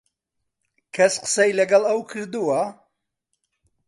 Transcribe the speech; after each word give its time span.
کەس 0.95 1.13
قسەی 1.23 1.55
لەگەڵ 1.59 1.83
ئەو 1.89 1.99
کردووە؟ 2.11 2.61